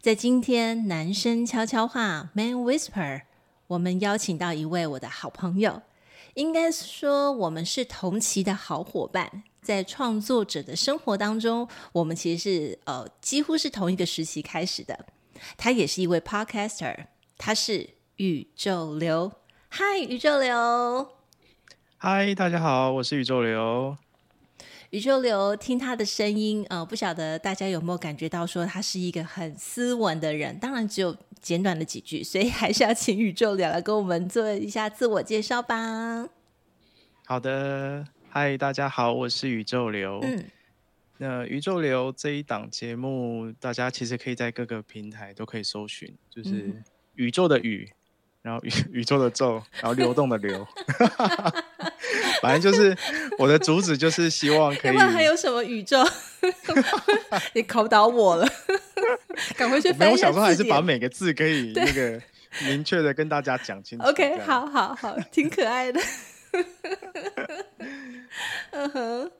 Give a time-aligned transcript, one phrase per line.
[0.00, 3.22] 在今天男生悄悄话 Man Whisper，
[3.68, 5.82] 我们邀请到一位我的好朋友，
[6.34, 9.44] 应该说我们是同期的好伙伴。
[9.60, 15.06] 在创作者的生活当中，我们其实是呃几乎是同一个时期开始的。
[15.56, 17.06] 他也是一位 Podcaster，
[17.38, 19.30] 他是宇宙流。
[19.68, 21.08] 嗨，宇宙流。
[21.96, 23.96] 嗨，大家好，我是宇宙流。
[24.92, 30.58] 宇宙流，听他的声音，呃，不晓得大家有没有感觉到，说他是一个很斯文的人。
[30.58, 36.28] 当然，只有简短的几句，所以还是要请宇宙流来跟我们做一下自我介绍吧。
[37.24, 40.20] 好的，嗨，大家好，我是宇宙流。
[40.22, 40.44] 嗯，
[41.16, 46.70] 那宇宙流这一档节目，大家其实可以在各个平台都可以搜寻，就是
[47.14, 47.90] 宇宙的宇。
[48.42, 48.70] 然后宇
[49.00, 50.66] 宇宙的宙，然后流动的流，
[52.42, 52.96] 反正就是
[53.38, 54.96] 我的主旨就是希望可以。
[54.96, 56.04] 那还有什么宇宙？
[57.54, 58.48] 你考倒我了，
[59.56, 60.10] 赶快去翻一下字典。
[60.10, 62.20] 我想说还是把每个字可以那个
[62.64, 64.04] 明确的跟大家讲清楚。
[64.10, 66.00] OK，好好好，挺可爱的。
[68.72, 69.30] 嗯哼，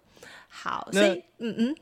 [0.48, 1.76] 好，所以嗯嗯，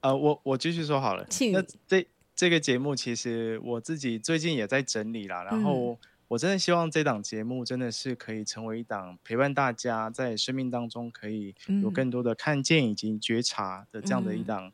[0.00, 1.26] 呃，我我继续说好了。
[1.52, 5.92] 那这这个节目其实我自己最近也在整理啦，然后。
[5.92, 14.72] 嗯我真的希望这档节目真的是可以成为一档陪伴大家在生命当中可以有更多的看见以及觉察的这样的一档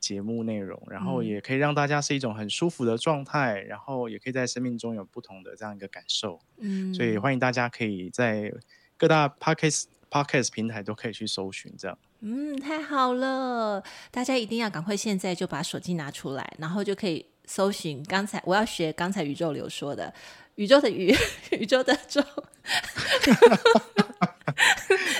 [0.00, 6.40] 节目内容，嗯、然后也可以让大家是一种很舒服的状态，然后也可以在生命中有不同的这样一个感受。
[6.58, 8.52] 嗯，所以欢迎大家可以在
[8.96, 11.98] 各大 Podcast Podcast 平台都可以去搜寻这样。
[12.20, 18.02] 嗯，太好了，大家一定要赶快现在就把手机拿出来，然后就可以搜寻。
[18.04, 20.12] 刚才我要学刚才宇宙流说的。
[20.56, 21.14] 宇宙的宇，
[21.52, 22.22] 宇宙的宙，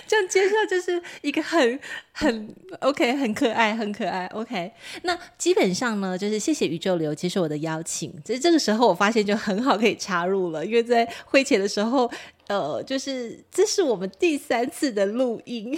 [0.06, 1.80] 这样介绍就是一个很
[2.12, 4.26] 很 OK，很可爱，很可爱。
[4.26, 4.70] OK，
[5.02, 8.12] 那基本上呢，就是谢谢宇宙流接受我的邀请。
[8.24, 12.10] 其实这个时候我发现就很好可以插入了，因为在会前的时候，
[12.46, 15.76] 呃，就是这是我们第三次的录音。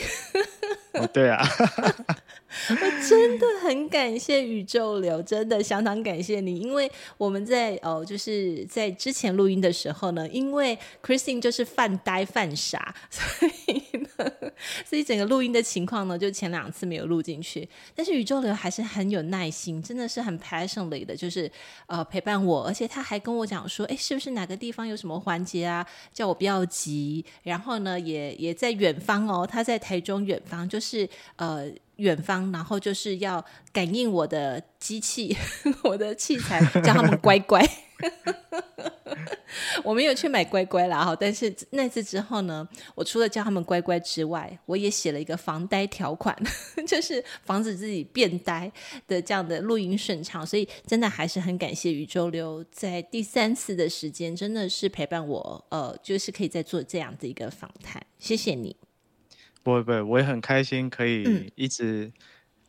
[0.93, 1.47] 哦，对啊。
[2.71, 14.33] 我真的很感谢宇宙流，真的相当感谢你，因为我们在哦，就是在之前录音的时候呢，因为 Christine 就是犯呆犯傻，所以呢，
[14.85, 17.69] 所以整个录音的情况呢，就前两次没有录进去。
[17.95, 21.51] 但是宇宙流还是很有耐心，真的是很 passionate 的，就是
[21.87, 27.25] 呃陪伴我，而且他还跟我讲说，哎，是不是哪个地方有什么环节啊，叫我不要急。
[27.43, 31.69] 然后呢，也也在远方哦，他在台中远方，就是呃。
[31.97, 35.37] 远方，然后就是要感应我的机器，
[35.85, 37.67] 我的器材， 叫他们乖乖。
[39.83, 46.37] 我没有去买乖乖啦，哈，但是那次之后呢，我除了叫他们乖乖之外，我也写了一个防呆条款，
[46.87, 48.71] 就是防止自己变呆
[49.07, 50.45] 的这样的录音顺畅。
[50.47, 58.05] 所以真的还是很感谢宇宙流在第三次的时间，真的是陪伴我，呃，就是可以再做这样的一个访谈。
[58.19, 58.77] 谢谢你。
[59.67, 62.05] 不会不会，我也很开心可以一直，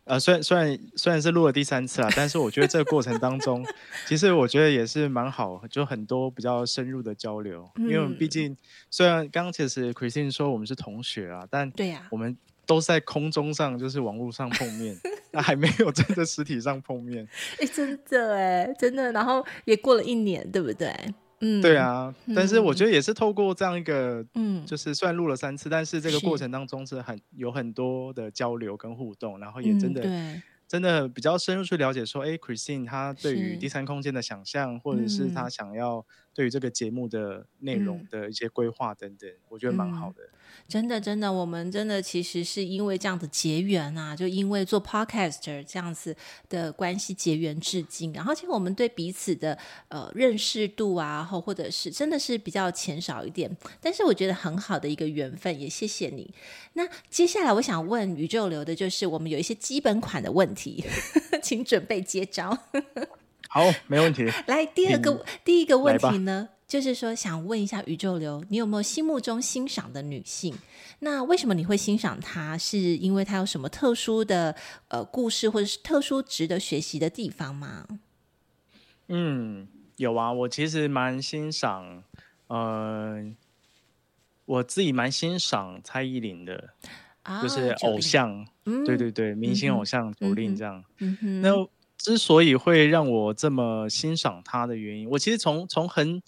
[0.06, 3.64] 嗯、呃，虽然虽然虽然是录了第三次啊，但是我觉得这个过程当中，
[4.08, 7.70] 其实我觉得也是蛮好，就很多比较深入的交流。
[7.76, 8.58] 嗯、因为毕竟
[8.90, 12.36] 虽然刚刚其实 Christine 说我们是同学啊，但对呀，我们
[12.66, 14.98] 都在空中上，就是网络上碰面，
[15.30, 17.28] 那、啊、还没有真的实体上碰面。
[17.60, 20.92] 哎，真的哎，真的，然后也过了一年，对不对？
[21.40, 36.06] 嗯，对啊，但是我觉得也是透过这样一个，嗯，就是虽然录了三次，但是这个过程当中是很有很多的交流跟互动，然后也真的、嗯、真的比较深入去了解说，哎，Christine 她对于第三空间的想象，或者是她想要
[36.38, 40.22] 对于这个节目的内容的一些规划等等，嗯、我觉得蛮好的。
[40.68, 46.16] 真的，真的，我们真的其实是因为这样子结缘啊，就因为做 podcaster 这样子
[46.48, 48.14] 的关系结缘至今。
[48.14, 49.58] 然后，其实我们对彼此的
[49.88, 53.50] 呃认识度啊，或或者是真的是比较浅少一点，
[53.82, 56.32] 但是我觉得很好的一个缘分，也谢谢你。
[56.74, 60.86] 那接下来我想问宇宙流的就是，我们有一些基本款的问题，
[61.42, 62.56] 请准备接招。
[63.58, 64.24] 好，没问题。
[64.46, 66.50] 来，第二个第一个问题呢？
[66.68, 70.54] 就是说，想问一下宇宙流，你有没有心目中欣赏的女性？
[71.00, 72.56] 那为什么你会欣赏她？
[72.56, 74.56] 是因为她有什么特殊的
[74.90, 77.88] 呃故事，或者是特殊值得学习的地方吗？
[79.08, 82.04] 嗯，有啊，我其实蛮欣赏，
[82.46, 83.26] 呃，
[84.46, 86.74] 我自己蛮欣赏蔡依林的，
[87.24, 90.84] 啊、就是偶像，嗯、对对对，明星偶像 Jolin 这样。
[91.42, 91.68] 那
[91.98, 96.22] 之所以会让我这么欣赏他的原因，我其实从从很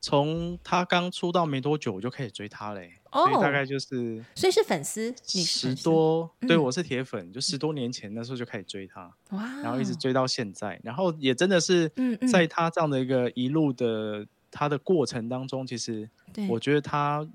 [0.00, 2.92] 从他刚出道没多久，我就开始追他嘞。
[3.12, 11.90] 所以大概就是，所以是粉丝，你十多，对，我是铁粉，就十多年前那时候就开始追他，哇，然后一直追到现在，然后也真的是，
[12.30, 16.08] 在他这样的一个一路的他的过程当中，其实
[16.48, 17.26] 我觉得他。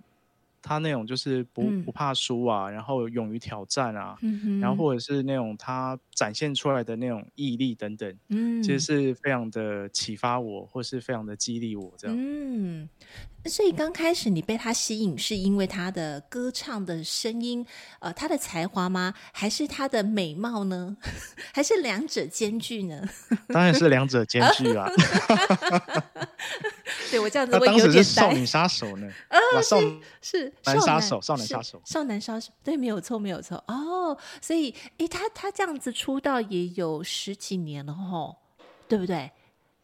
[0.61, 12.15] 他那种就是不不怕输啊，嗯、然后勇于挑战啊，嗯、然后或者是那种他展现出来的那种毅力等等，嗯，其实是非常的启发我，或是非常的激励我这样。
[12.17, 12.87] 嗯，
[13.45, 17.65] 所以刚开始你被他吸引，是因为他的歌唱的声音，
[17.99, 19.13] 呃，他的才华吗？
[19.31, 20.95] 还是他的美貌呢？
[21.53, 23.01] 还是两者兼具呢？
[23.49, 24.87] 当然是两者兼具啊。
[27.09, 29.09] 对我这样子，他当时是少女杀手呢。
[29.29, 32.51] 呃，是是男杀手，少男杀手，少男杀手。
[32.63, 33.61] 对，没有错，没有错。
[33.67, 38.37] 哦，所以，诶，他他这样子出道也有十几年了吼，
[38.87, 39.31] 对不对？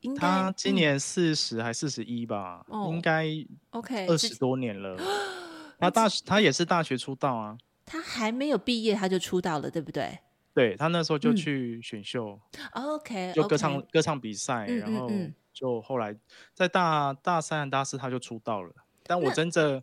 [0.07, 2.65] 应该他今年四十还四十一吧？
[2.89, 3.25] 应该
[3.71, 4.97] OK，二十多年了。
[5.79, 7.57] 他大他也是大学出道啊。
[7.85, 10.19] 他还没有毕业他就出道了，对不对？
[10.53, 12.39] 对，他那时候就去选秀
[12.73, 15.09] ，OK，就歌唱歌唱比赛，然后。
[15.53, 16.15] 就后来
[16.53, 18.71] 在大大三、大四他就出道了，
[19.01, 19.81] 但我真正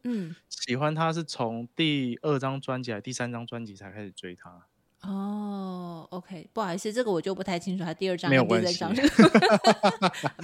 [0.49, 4.69] 喜欢他是从第二张专辑还是第三张专辑才开始追他。
[5.07, 9.01] 哦，OK，不好意思，这个我就不太清楚，他第二张没有关系， 很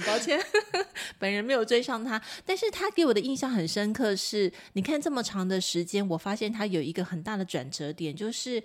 [0.05, 0.39] 抱歉，
[1.17, 8.63] 本人没有追上他，但是他给我的印象很深刻是，是你看这么长的时间，我发现他有一个很大的转折点，就是。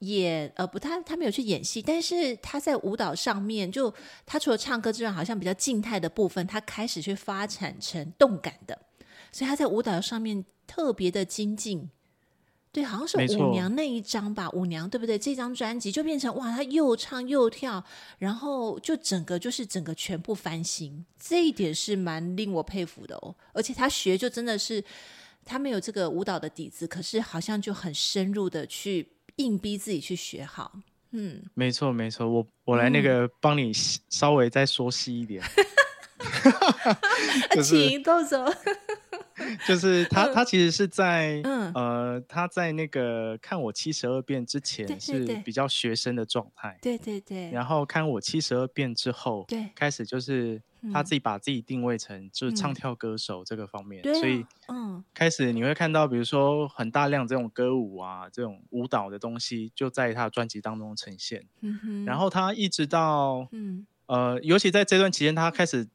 [0.00, 3.90] 演呃不，他他没有去演戏，但是他在舞蹈上面，就
[4.26, 8.78] 他除了唱歌之外，好像比较静态的部分，他开始去发展成动感的，
[9.32, 11.88] 所以他在舞蹈上面特别的精进。
[12.76, 15.18] 对，好像是舞娘那一张吧，错舞娘对不对？
[15.18, 17.82] 这张专辑就变成哇，他又唱又跳，
[18.18, 23.34] 然后就整个就是整个全部翻新，这一点是蛮令我佩服的哦。
[23.54, 24.84] 而且他学就真的是
[25.44, 29.08] 他没有这个舞蹈的底子，可是好像就很深入的去。
[29.36, 30.72] 硬逼自己去学好，
[31.10, 33.70] 嗯，没错没错，我我来那个帮你
[34.08, 35.44] 稍微再说细一点，
[37.62, 38.50] 请豆总。
[39.66, 47.50] 就是 他，他其实是在，嗯、呃，他在那个看我七十二变之前是比较学生的状态，对对对。
[47.50, 50.60] 然后看我七十二变之后，对，开始就是
[50.92, 61.44] 他自己把自己定位成就是唱跳歌手这个方面，嗯、所以，嗯，开始你会看到，比如说很大量这种歌舞啊，这种舞蹈的东西就在他的专辑当中呈现。
[61.60, 62.04] 嗯哼。
[62.04, 65.88] 然后他一直到，嗯，呃，尤其在这段期间，他开始。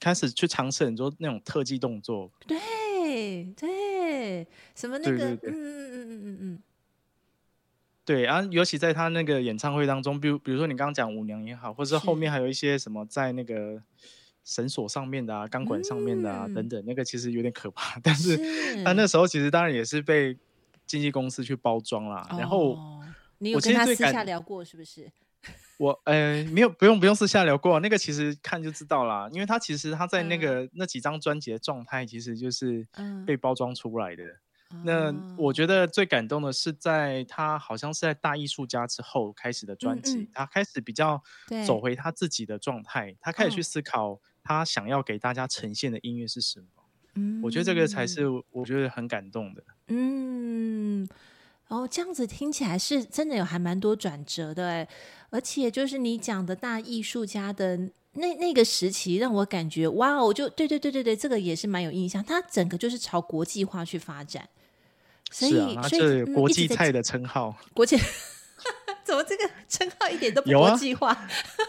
[0.00, 5.50] 开始去尝试很多那种特技动作，对对，什么那个，对对对。
[5.50, 6.62] 嗯嗯嗯嗯嗯
[8.04, 13.82] 对啊，尤其在他那个演唱会当中，比如比如说你刚刚讲舞娘也好，或者后面还有一些什么在那个
[14.44, 20.34] 绳索上面的啊、钢管上面的啊、嗯、等等，那个其实有点可怕， 但是他那时候其实当然也是被
[20.86, 22.26] 经纪公司去包装啦。
[22.30, 22.78] 哦、然后
[23.38, 25.10] 你有跟他私下聊过是不是？
[25.78, 32.86] 我呃没有不用不用私下聊过，那个其实看就知道啦，因为他其实他在那个、嗯、那几张专辑的状态其实就是
[33.24, 34.24] 被包装出来的。
[34.70, 41.22] 嗯、那我觉得最感动的是在他好像是在大艺术家之后开始的专辑，他开始比较
[41.64, 46.66] 走回他自己的状态，他开始去思考他想要给大家呈现的音乐是什么。
[47.14, 49.62] 嗯，我觉得这个才是我觉得很感动的。
[49.86, 51.08] 嗯。
[51.68, 54.88] 哦，这样子听起来是真的有还蛮多转折的哎，
[55.30, 57.76] 而且就是你讲的大艺术家的
[58.14, 62.24] 那那个时期，让我感觉哇哦，就对对对对对，这个也是蛮有印象。
[62.24, 64.48] 他整个就是朝国际化去发展，
[65.30, 67.96] 所以、啊、所以国际菜的称号，嗯、国际。
[69.04, 71.16] 怎么这个称号一点都不国际化？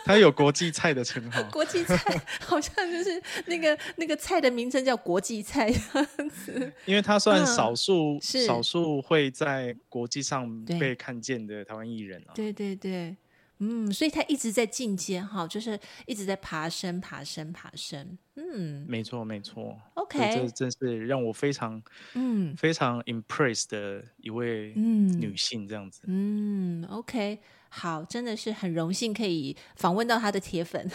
[0.03, 1.95] 他有国际菜的称号，国际菜
[2.41, 6.73] 好像就是那个那个菜的名称叫国际菜样子。
[6.83, 12.35] 因为他算少数，嗯、少数会在国际上被看见的台湾艺人啊。
[12.35, 13.15] 对对对。
[13.61, 18.17] 嗯，所以他一直在进阶哈，就是一直在爬升、爬升、爬升。
[18.35, 19.77] 嗯，没错，没错。
[19.95, 21.81] OK，这真是让我非常
[22.13, 26.03] 嗯非常 impressed 的一位女性，这样子。
[26.07, 30.89] 嗯，嗯，OK，好，真的是很荣幸可以访问到他的铁粉。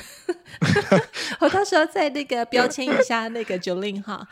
[1.40, 4.26] 我到时候在那个标签一下那个 Jolin 哈。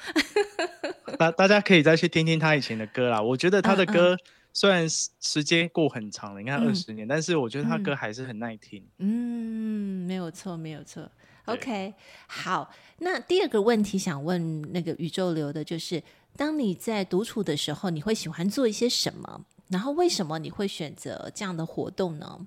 [1.19, 4.15] 大大家可以再去听听他以前的歌啦，我觉得他的歌。
[4.15, 4.19] 嗯嗯
[4.53, 8.87] 虽然时间过很长了，你看二十年，嗯、但是我觉得他歌还是很耐听。
[8.99, 11.11] 嗯，没有错，没有错。
[11.47, 11.95] OK，
[12.29, 12.73] 好。
[12.99, 16.03] 那第二个问题想问那个宇宙流的，就是
[16.37, 19.45] 当你在独处的时候，你会喜欢做一些什么？
[19.69, 22.47] 然后为什么你会选择这样的活动呢？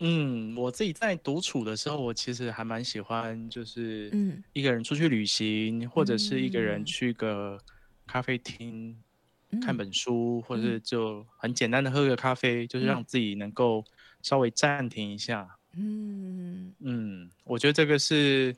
[0.00, 7.58] 嗯，我自己在独处的时候，我其实还蛮喜欢，就是嗯，一个人出去旅行，嗯，或者是一个人去个
[8.06, 9.02] 咖啡厅，嗯，
[9.62, 13.84] 看本书，或者是就很简单的喝个咖啡，嗯，就是让自己能够
[14.22, 15.56] 稍微暂停一下。
[15.74, 16.74] 嗯。
[16.80, 18.54] 嗯，我觉得这个是，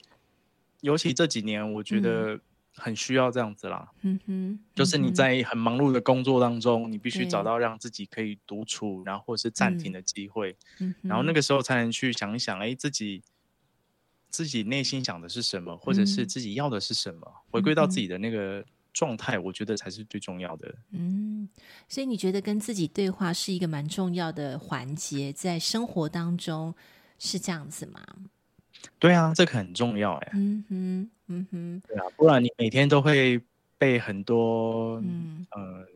[0.81, 2.41] 尤其这几年，我觉得。
[2.77, 11.43] 很需要这样子啦，嗯哼，就是你在很忙碌的工作当中，你必须找到让自己可以独处，然后或是暂停的机会，嗯，然后那个。
[11.43, 13.23] 时候才能去想一想，哎，自己
[14.31, 18.65] 自己内心想的是什么，或者是自己要的是什么，嗯，回归到自己的那个
[19.01, 20.75] 状态，我觉得才是最重要的。
[20.91, 21.49] 嗯，
[21.89, 26.75] 所以你觉得跟自己对话是一个蛮重要的环节，在生活当中
[27.19, 28.05] 是这样子吗？
[28.99, 30.33] 对啊，这个很重要哎。
[30.35, 33.41] 嗯哼，嗯哼，对啊，不然你每天都会
[33.79, 35.87] 被很多，嗯，呃、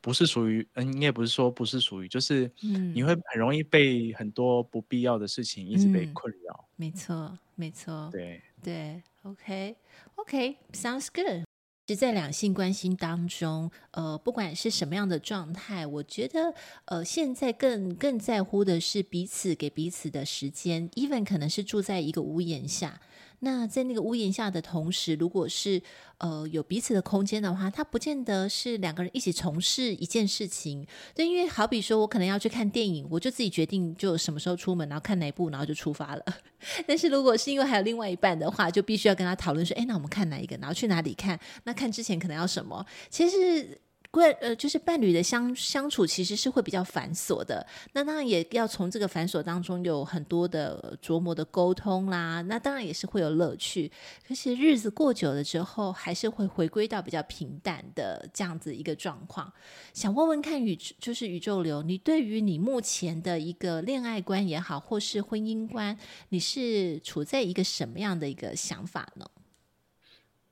[0.00, 2.48] 不是属于，嗯，应该不是说不是属于，就是，
[2.94, 6.68] 你会很容易被很多不必要的事情一直被困扰。
[6.68, 8.08] 嗯、没错，没错。
[8.12, 11.42] 对对，OK，OK，Sounds good。
[11.88, 16.54] 实在两性关系当中，呃，不管是什么样的状态，我觉得，
[16.86, 23.00] 呃，现在更更在乎的是彼此给彼此的时间，even 可能是住在一个屋檐下。
[23.44, 25.82] 那在那个屋檐下的同时，如果是
[26.18, 30.86] 呃有彼此的空间的话，它不见得是两个人一起从事一件事情。
[31.12, 36.24] 对，因为好比说我可能要去看电影，我就自己决定就什么时候出门，然后看哪一部，然后就出发了。
[36.86, 41.38] 但是如果是因为还有另外一半的话，就必须要跟他讨论说，哎，那我们看哪一个，然后去哪里看？
[41.64, 42.86] 那看之前可能要什么？
[43.10, 43.80] 其实。
[44.20, 53.90] 呃，就是伴侣的相相处其实是会比较繁琐的，那当然也要从这个繁琐当中有很多的琢磨的沟通啦，那当然也是会有乐趣。
[54.28, 59.50] 可是日子过久了之后，还是会回归到比较平淡的这样子一个状况。
[59.94, 65.96] 想问问看宇，就是宇宙流，你对于你目前的一个恋爱观也好，或是婚姻观，
[66.28, 69.30] 你是处在一个什么样的一个想法呢？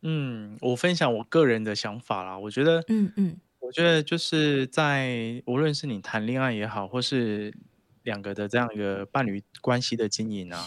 [0.01, 3.37] 嗯，我分享我个人的想法啦，我觉得，嗯嗯。
[3.71, 7.55] 我觉得就是在无论是你谈恋爱也好，或是
[8.03, 10.67] 两个的这样一个伴侣关系的经营啊，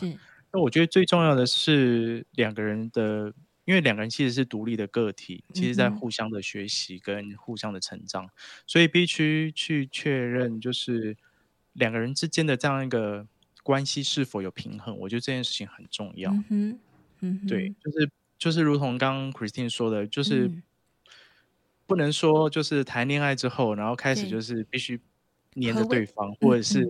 [0.54, 3.34] 那我觉得最重要的是两个人的，
[3.66, 8.30] 因为两个人其实是独立的个体，其实在互相的学习跟互相的成长，嗯、
[8.66, 11.18] 所以必须去确认，就是
[11.74, 13.28] 两个人之间的这样一个
[13.64, 14.98] 关系是否有平衡。
[15.00, 16.32] 我觉得这件事情很重要。
[16.50, 16.80] 嗯
[17.20, 20.46] 嗯，对，就是就是如同刚刚 Christine 说的，就是。
[20.46, 20.64] 嗯
[21.86, 25.00] 不能说就是谈恋爱之后，然后开始就是必须
[25.56, 26.86] 黏着对方，或者是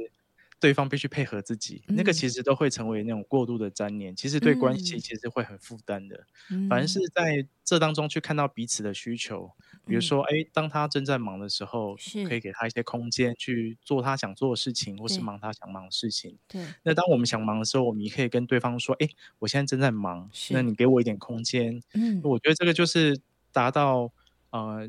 [0.59, 6.25] 对方必须配合自己，嗯，那个其实都会成为那种过度的粘连，其实对关系其实会很负担的。
[6.50, 16.38] 嗯、反而是在这当中去看到彼此的需求，嗯、比如说，哎，当他正在忙的时候，可以给他一些空间去做他想做的事情，或是忙他想忙的事情。
[16.47, 16.65] 对。
[16.83, 19.09] 那当我们想忙的时候，我们也可以跟对方说，哎，
[19.39, 21.81] 我现在正在忙，那你给我一点空间。
[21.93, 23.19] 嗯，我觉得这个就是
[23.51, 24.13] 达到。
[24.53, 24.88] 呃，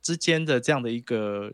[0.00, 1.52] 之间的这样的一个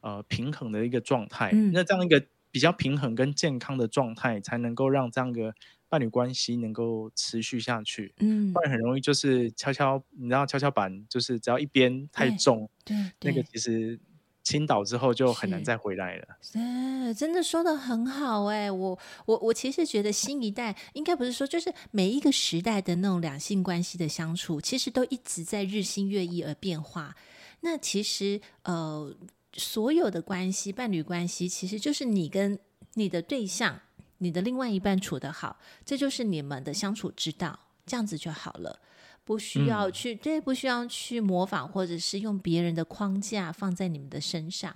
[0.00, 5.54] 呃平衡的一个状态，嗯，那这样一个比较平衡跟健康的状态，才能够让这样一个
[5.88, 8.12] 伴侣关系能够持续下去。
[8.18, 13.98] 嗯，不然很容易就是跷跷，你知道跷跷板就是只要一边太重，对，对，那个其实。
[14.46, 16.36] 倾倒之后就很难再回来了。
[16.40, 27.16] 是，真的说的很好哎，我我我其实觉得新一代应该不是说，就是每一个时代的那种两性关系的相处，其实都一直在日新月异而变化。
[27.62, 29.12] 那其实呃，
[29.54, 32.56] 所有的关系，伴侣关系，其实就是你跟
[32.94, 33.80] 你的对象，
[34.18, 38.78] 你的另外一半处得好，这就是你们的相处之道，这样子就好了。
[39.26, 44.74] 不需要去、嗯、对，不需要去模仿，或者是用别人的框架放在你们的身上。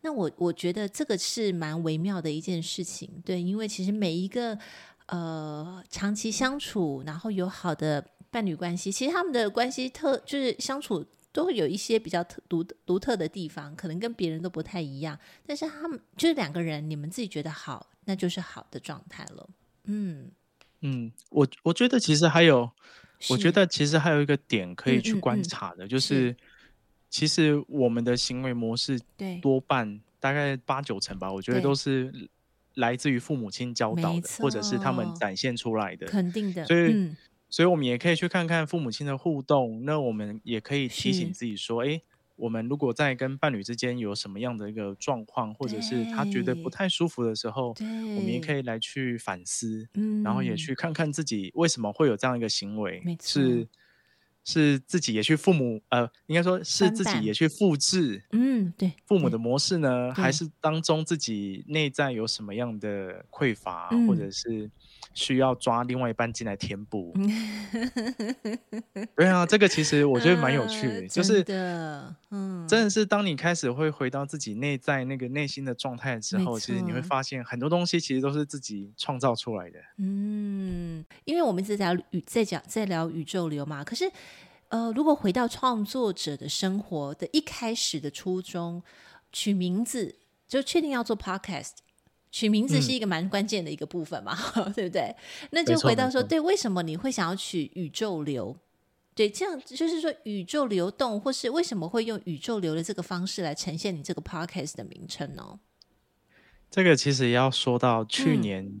[0.00, 4.58] 那我我觉得这个是蛮微妙的一件事情，对，因为其实每一个
[5.06, 15.18] 呃长期相处，然后有好的伴侣关系，其实他们的关系特就是相处都会有一些比较特独独特的地方，可能跟别人都不太一样。
[15.46, 19.48] 但是他们就是两个人，你们自己觉得好，那就是好的状态了。
[19.84, 20.30] 嗯
[20.80, 22.70] 嗯，我我觉得其实还有。
[23.30, 25.86] 我觉得其实还有一个点可以去观察的，嗯。
[25.86, 26.36] 嗯嗯、就是，是
[27.10, 28.98] 其实我们的行为模式，
[29.40, 32.12] 多半大概八九成吧，我觉得都是
[32.74, 36.64] 来自于父母亲教导的，或者是他们展现出来的，肯定的。
[36.64, 37.16] 所以、嗯，
[37.50, 42.00] 所以我们也可以去看看父母亲的互动，那我们也可以提醒自己说，哎，
[42.36, 53.68] 我们如果在跟伴侣之间有什么样的一个状况，或者是他觉得不太舒服的时候，我们也可以来去反思，嗯，然后也去看看自己为什么会有这样一个行为，是。
[54.44, 64.68] 是自己也去父母呃，应该说是自己也去复制，嗯，对，父母的模式呢，还是当中自己内在有什么样的匮乏，嗯、或者是
[65.14, 67.14] 需要抓另外一半进来填补？
[69.16, 79.78] 对啊，这个其实我觉得蛮有趣的，呃、就是的，嗯，真的是当你开始会回到自己内在那个内心的状态之后，其实你会发现很多东西其实都是自己创造出来的。
[79.98, 84.10] 嗯，因为我们一直在聊宇在讲在聊宇宙流嘛，可是。
[84.68, 88.82] 呃，如果回到创作者的生活的一开始的初衷，
[89.30, 90.16] 取名字
[90.48, 91.72] 就确定要做 podcast，
[92.32, 95.14] 取名字是一个蛮关键的一个部分嘛，嗯、 对不对？
[95.50, 98.56] 那就回到说，对，为什么你会想要取宇宙流？
[99.14, 105.60] 对，这样就是说宇宙流动，或是为什么会用宇宙流的这个方式来呈现你这个 podcast 的名称呢？
[106.70, 108.80] 这个其实要说到去年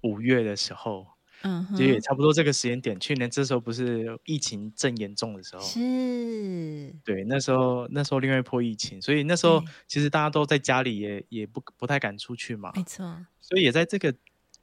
[0.00, 1.06] 五月的时候。
[1.42, 2.98] 嗯嗯，其实也差不多这个时间点。
[2.98, 13.26] 去年这时候不是疫情正严重的时候，是，对，那时候那时候另外一波疫情，所以那时候其实大家都在家里也，也也不不太敢出去嘛，没错。
[13.40, 14.14] 所以也在这个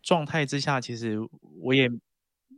[0.01, 1.17] 状态之下，其实
[1.61, 1.89] 我也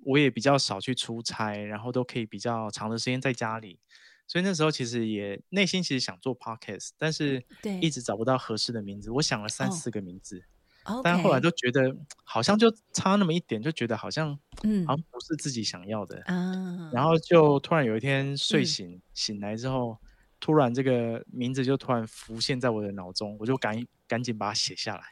[0.03, 3.79] 我也比较少去出差，然后都可以比较长的时间在家里。
[4.27, 7.43] 所以那时候其实也内心其实想做 podcast，但是
[7.81, 9.11] 一直找不到合适的名字。
[9.11, 10.45] 我想了三四个名字。
[10.85, 16.89] 哦但后来都觉得好像就差那么一点，就觉得好像嗯，好像不是自己想要的啊。
[16.91, 19.97] 然后就突然有一天睡醒、嗯、醒来之后，
[20.39, 25.03] 突然这个名字就突然浮现在我的脑中，我就赶赶紧把它写下来。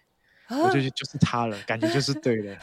[0.48, 2.58] 啊、我就就是他了，感觉就是对的。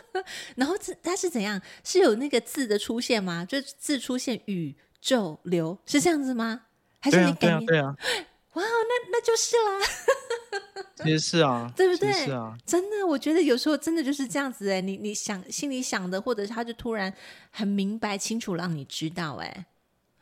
[0.56, 1.60] 然后这它是怎样？
[1.84, 3.44] 是有那个字的出现吗？
[3.44, 6.62] 就字出现宇宙流是这样子吗？
[6.98, 7.66] 还是你改名？
[7.66, 8.26] 对啊，对啊，对啊。
[8.54, 9.86] 哇，那那就是啦。
[10.96, 12.10] 其实是啊，对不对？
[12.12, 17.12] 是啊，真的，我觉得有时候真的就是这样子哎，你你想心里想的，或者他就突然
[17.50, 19.66] 很明白清楚让你知道哎，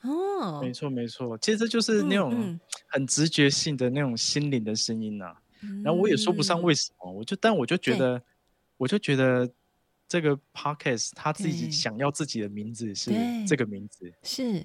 [0.01, 2.59] 哦，没错没错，其实这就是那种
[2.89, 5.37] 很直觉性的那种心灵的声音呐、啊。
[5.63, 8.21] 嗯、然后我也说不上为什么，我就但我就觉得，
[8.77, 9.49] 我就觉得
[10.09, 13.13] 这个 podcast 他自己想要自己的名字是
[13.47, 14.65] 这个名字是。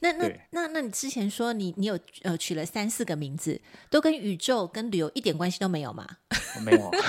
[0.00, 6.06] 那那那那你之前说你你有呃取了三四个名字，都跟宇宙跟旅游一点关系都没有吗？
[6.64, 6.90] 没有。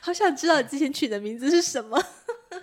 [0.00, 2.00] 好想知道你之前取的名字是什么？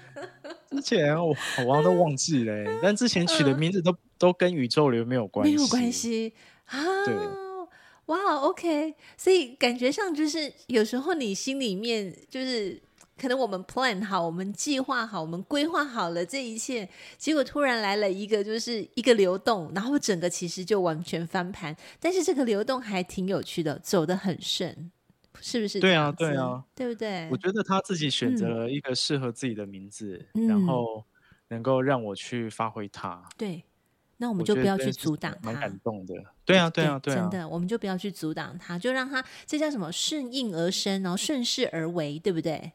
[0.72, 6.34] 之前我我好像都忘记了，但之前取的名字都、嗯、都跟宇宙流没有关系，没有关系
[6.66, 7.06] 啊。
[7.06, 7.14] 对，
[8.06, 12.82] 哇，OK，所以感觉上就是有时候你心里面就是。
[13.16, 21.76] 可能我们 plan 好，我们计划好，我们规划好了这一切，结果突然来了一个，就是一个流动，然后整个其实就完全翻盘。
[22.00, 24.92] 但是这个流动还挺有趣的，走得很顺，
[25.40, 25.80] 是不是？
[25.80, 27.30] 对啊，对啊，对不对？
[27.32, 31.06] 我觉得他自己选择了一个适合自己的名字，嗯、然后
[31.50, 33.24] 能够让我去发挥它。
[33.38, 33.64] 对，
[34.18, 35.52] 那我们就不要去阻挡他。
[35.52, 36.16] 蛮感动的。
[36.44, 39.92] 对啊，对啊，对啊，真的，我们就不要去阻挡他，就让他这叫什么？
[39.92, 42.74] 顺应而生，然后顺势而为，对不对？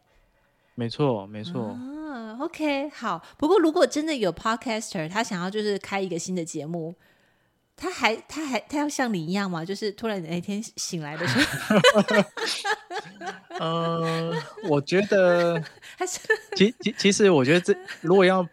[0.78, 1.76] 没错，没错。
[1.76, 3.20] 嗯，OK，好。
[3.36, 6.94] 不过，如果真的有 Podcaster，他想要就是开一个新的节目，
[7.74, 9.64] 他还，他还，他要像你一样吗？
[9.64, 11.76] 就是突然哪一天醒来的时候，
[13.58, 14.32] 嗯，
[14.68, 15.60] 我觉得
[16.54, 18.48] 其其其实，我觉得这如果要。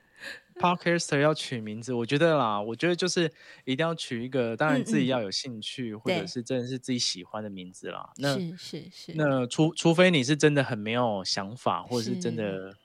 [0.60, 3.32] Podcaster 要取名字，我觉得啦，我觉得就是
[3.66, 8.10] 一定要取一个，当然自己要有兴趣，嗯嗯或者是真的是自己喜欢的名字啦。
[8.18, 12.78] 那是是是，那除除非你是真的很没有想法，或者是真的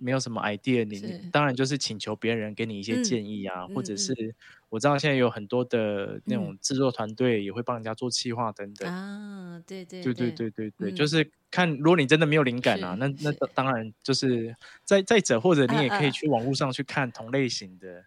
[0.00, 4.34] 没有什么 idea，你当然就是请求别人给你一些建议啊，嗯、或者是。
[4.70, 11.30] 我知道现在有很多的那种制作团队也会帮人家做企划等等啊，对对对对对对对，就是。
[11.50, 18.04] 看如果你真的没有灵感啊，那那当然就是再再者，或者你也可以去网络上去看同类型的啊，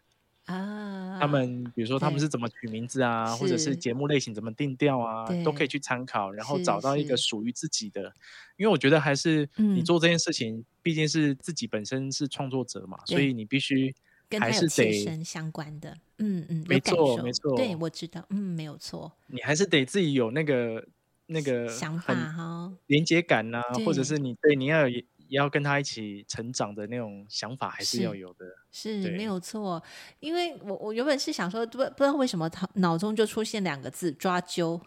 [1.20, 8.14] 他们比如说他们是怎么取名字啊，或者是节目类型怎么定调啊，都可以去参考，然后找到一个属于自己的。
[8.58, 13.94] 因为我觉得还是你做这件事情，毕竟是自己本身是创作者嘛，所以你必须。
[14.40, 19.12] 还是得相关的，嗯嗯，没错没错，对我知道，嗯，没有错。
[19.28, 20.88] 你还是得自己有那个
[21.26, 25.04] 那个想法哈，连接感呐，或者是你对你要也
[25.36, 28.46] 要跟他一起成长的那种想法，还是要有的。
[28.72, 29.82] 是没有错，
[30.20, 34.82] 因为我我原本是想说，不不知道为什么他脑中就出现两个字抓阄，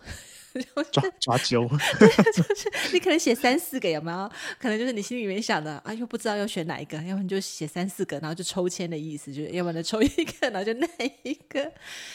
[0.93, 4.31] 抓抓阄， 对，就是你可能写三四个有没有？
[4.59, 10.87] 可能就是你心里面想的啊，又不知道要选哪一个，要不然就写三四个，然后就抽签的意思，就是要不然就抽一个，然后就那
[11.25, 11.73] 一个。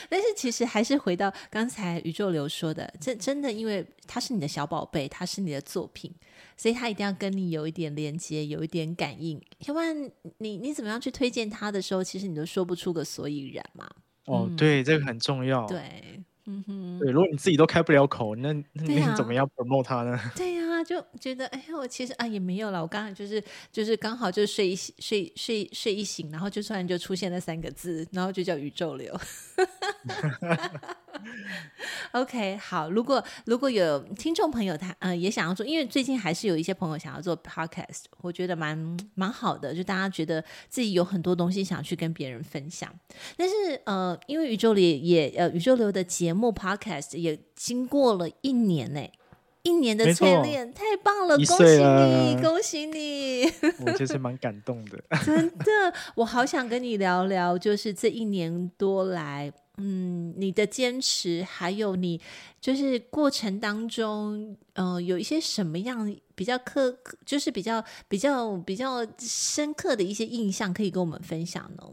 [0.08, 6.14] 但是其实还是回到刚才宇宙流说的，真真的，因为他是你的小宝贝，他是你的作品，
[6.56, 13.90] 所以他一定要跟你有一点连接，有一点感应，要不然你你怎么样去推荐他的时候，其实你都说不出个所以然嘛。
[14.26, 15.66] 哦，嗯、对，这个很重要。
[15.66, 16.24] 对。
[16.50, 20.20] 嗯哼，对，如果你自己都开不了口，那那你怎么样 promote 他呢？
[20.36, 20.59] 对
[20.90, 29.16] 就觉得哎呀，我其实啊也没有了，我刚刚就是就是刚好就睡一睡睡睡一醒，然后就突然就出现了三个字，然后就叫宇宙流。
[32.14, 42.92] OK，好，如果如果有听众朋友他呃也想要做，因为最近还是有一些朋友想要做 podcast，我觉得蛮蛮好的，就大家觉得自己有很多东西想去跟别人分享。
[43.38, 49.08] 但是呃，因为宇宙里也呃宇宙流的节目 podcast 也经过了一年呢，
[49.70, 53.46] 一年的淬炼，太棒了，恭喜你，恭喜你！
[53.86, 59.54] 我其实蛮感动的， 真的，我好想跟你聊聊，就是这一年多来。
[59.82, 62.20] 嗯，你的坚持，还有你
[62.60, 71.84] 就是过程当中，呃，有一些什么样比较刻，就是比较比较比较深刻的一些印象，可以跟我们分享呢？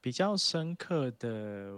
[0.00, 1.74] 比较深刻的，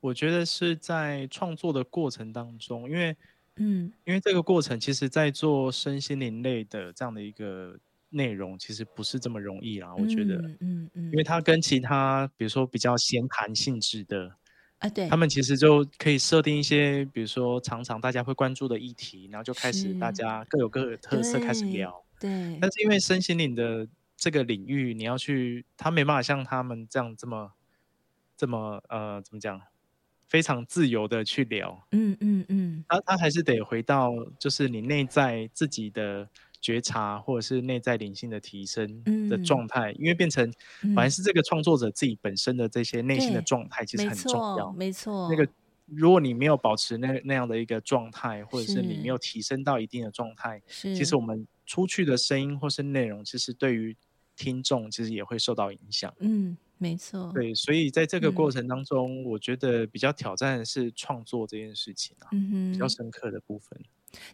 [0.00, 3.16] 我觉得是在创作的过程当中，因为，
[3.56, 7.78] 嗯，因为这个过程，其实在做身心灵类的这样的一个。
[8.10, 14.32] 内容其实不是这么容易啦，我觉得，嗯嗯，嗯，因为它跟其他比如说比较闲谈性质的
[14.78, 22.30] 啊，对，他们其实就可以设定一些，比如说常常大家会关注的议题，然后就开始大家各有各的特色开始聊，对。
[22.30, 27.52] 对，但是因为身心灵的这个领域，你要去，他没办法像他们这样这么
[28.36, 29.60] 这么呃，怎么讲，
[30.28, 36.28] 非常自由的去聊，嗯嗯嗯，他他还是得回到就是你内在自己的。
[36.58, 40.50] 觉察或者是内在灵性的提升的状态，嗯，因为变成
[40.96, 44.72] 反而是这个创作者自己本身的这些内心的状态，其实很重要。
[44.72, 45.46] 没错，那个
[45.84, 53.96] 如果你没有保持那那样的一个状态，或者是你没有提升到一定的状态，其实我们出去的声音或是内容，其实对于
[54.34, 56.12] 听众其实也会受到影响。
[56.18, 57.30] 嗯，没错。
[57.34, 63.78] 对，所以在这个过程当中，嗯，我觉得比较挑战的是创作这件事情啊，嗯，比较深刻的部分。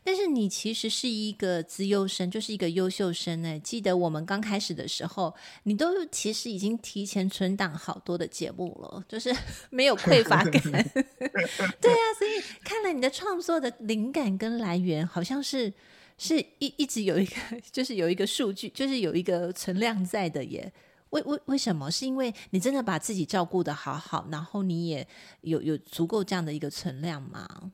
[0.05, 3.59] 但是你其实是一个资优生，就是一个优秀生呢。
[3.59, 9.35] 记得我们刚开始的时候，你都其实已经提前存档好多的节目了，就是
[9.71, 10.53] 没有匮乏感。
[10.63, 15.73] 对啊，所以看来你的创作的灵感跟来源，好像是
[16.17, 17.35] 是一一直有一个，
[17.73, 20.73] 就是有一个数据，就是有一个存量在的耶。
[21.13, 21.91] 为为为什么？
[21.91, 25.07] 是因为你真的把自己照顾的好好，然后你也
[25.43, 27.73] 有有足够这样的一个存量吗？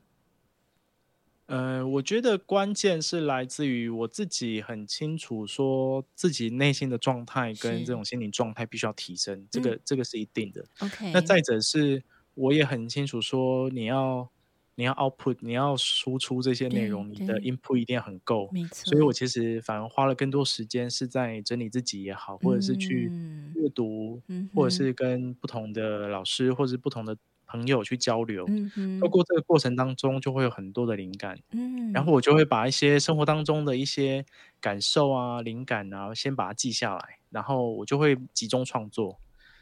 [1.47, 10.63] 呃，我觉得关键是来自于我自己很清楚，说自己内心的状态跟这种心理状态必须要提升，这个、嗯、这个是一定的。
[10.81, 14.31] OK，那再者是，我也很清楚说，你要
[14.79, 18.49] 你要 output，你要输出这些内容，你的 input 一定要很够。
[18.53, 23.11] 没错，所以我其实反而花了更多时间是在整理自己也好，或者是去
[23.57, 27.17] 阅读，嗯、或者是跟不同的老师，或者是不同的。
[27.51, 28.45] 朋友去交流，
[28.77, 34.23] 嗯，透过这个过程当中，就会有很多的灵感，嗯，然后我就会把一些生活当中的一些
[34.61, 39.19] 感受啊、灵感啊，先把它记下来，然后我就会集中创作，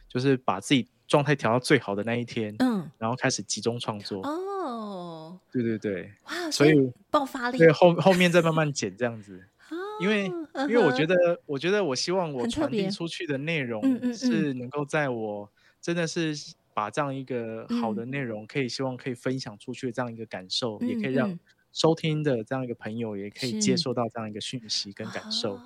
[0.08, 4.20] 就是把自己状态调到最好的那一天，嗯，然后开始集中创作。
[4.26, 4.36] 哦，
[5.52, 9.42] 对对对，哇，所以爆发力，对，后后面再慢慢剪这样子，
[10.00, 10.26] 因为
[10.68, 13.60] 因为我觉得，我觉得我希望我传递出去的内。
[13.60, 13.82] 容
[14.14, 16.54] 是能够在我真的是。
[16.76, 21.38] 把这样一个好的内容，可以希望可以分享出去的这样一个感受，嗯、也可以让
[21.72, 25.58] 收听的这样一个朋友也可以接受到这样一个讯息跟感受，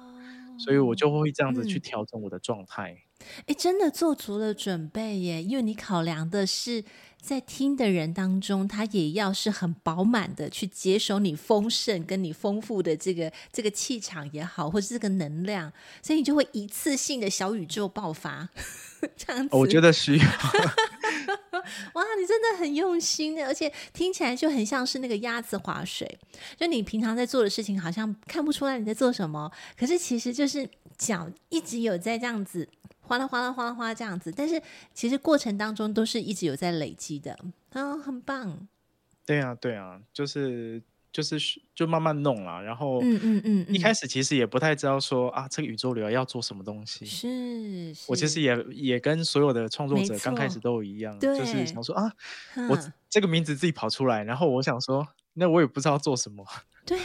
[0.63, 3.03] 所以我就会这样子去调整我的状态。
[3.47, 6.85] 哎、嗯，真的做足了准备耶，因为你考量的是
[7.21, 15.71] 在听的人当中，他也要是很饱满的去接收你丰盛跟你丰富的这个这个气场也好，或是这个能量，
[16.03, 18.49] 所以你就会一次性的小宇宙爆发。
[19.17, 20.25] 这样子，我觉得需要。
[21.95, 26.19] 哇，你真的很用心的，而且听起来就很像是那个鸭子划水。
[26.57, 32.69] 就你平常在做的事情，好像看不出来你在做什么，可是其实就是脚一直有在这样子
[33.01, 34.61] 哗啦哗啦哗啦哗这样子，但是
[34.95, 37.39] 其实过程当中都是一直有在累积的
[37.73, 38.69] 啊，很棒。
[39.27, 40.83] 对啊，对啊，就是。
[41.13, 41.37] 就是
[41.75, 47.05] 就慢慢弄啦，然后嗯嗯嗯，一开始其实也不太知道说啊，这个宇宙流要做什么东西。
[47.05, 47.29] 是，
[48.07, 52.13] 我其实也也跟所有的创作者刚开始都一样，就是想说啊，
[52.69, 56.45] 我这个名字自己跑出来，然后我想说，那我也不知道做什么。
[56.87, 56.99] 对。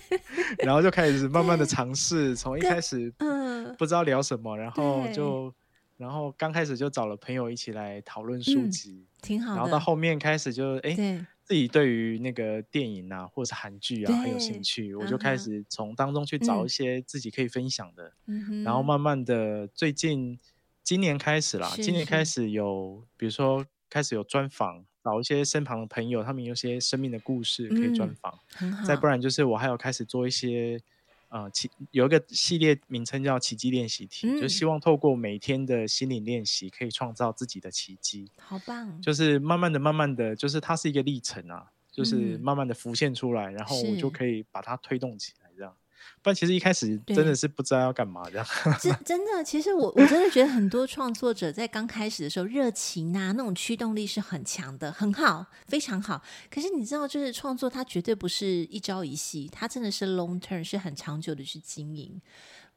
[0.62, 5.52] 然后就开始慢慢的尝试，从一开始嗯不知道聊什么，然后就
[5.96, 9.56] 然后刚开始就找了朋友一起来讨论书籍，嗯，挺好的。
[9.56, 11.26] 然后到后面开始就哎。
[11.46, 19.00] 自己对于那个电影啊，或者是韩剧啊很有兴趣，我就开始从当中去找一些自己可以分享的，嗯、然后慢。
[19.00, 20.38] 慢的，最近
[20.82, 30.80] 今年开始啦，今年开始有，比如说开始有专访，找一些身旁的朋友，他们有些生命的故事可以专访，嗯、再不然就是我还有开始做一些。
[31.28, 38.30] 呃，奇有一个系列名称叫奇迹练习题，嗯，就希望透过每天的心理练习，可以创造自己的奇迹。
[38.38, 39.00] 好棒！
[39.02, 45.45] 就是慢慢的、慢慢的就是它是一个历程啊，就是慢慢的浮现出来，嗯，然后我就可以把它推动起来。
[46.22, 48.46] 但其实一开始真的是不知道要干嘛这样。
[48.80, 56.22] 真真的，其实我我真的觉得很多创作者在刚开始的时候，热情啊，那种驱动力是很强的，很好，非常好。
[56.50, 62.20] 可是你知道，就是创作它绝对不是一朝一夕，它真的是 long term，是很长久的去经营。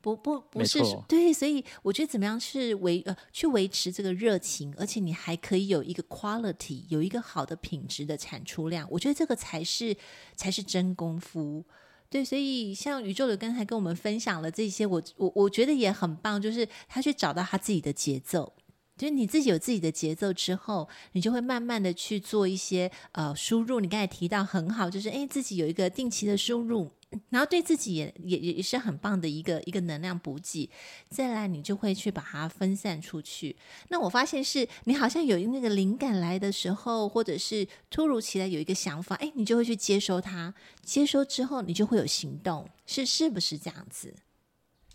[0.01, 9.97] 不不不是对，所以我觉得怎么样去维呃去维持这个热情，而且你还可以有一个 quality，有一个好的品质的产出量，我觉得这个才是
[10.37, 11.65] 才是真功夫。
[12.09, 18.51] 对，所以像宇宙的刚才跟我们分享了这些，我我我觉得也很棒，就是他去找到他自己的节奏，
[18.97, 23.79] 就是你自己有自己的节奏之后，你就会慢慢的去做一些呃输入。
[23.79, 26.89] 你刚才提到很好，就是诶自己有一个定期的输入。
[27.29, 30.69] 然后对自己也也也是很棒的一个一个能量补给，
[31.09, 33.55] 再来你就会去把它分散出去。
[33.87, 44.13] 那我发现是你好像有那个灵感来的时候，或者是突如其来有一个想法，哎，你就会去接收它，接收之后你就会有行动，是是不是这样子？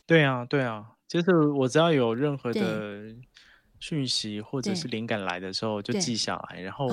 [0.07, 3.12] 对啊，对啊，就是我只要有任何的
[3.81, 6.87] 讯息或者是灵感来的时候，就记下来，然后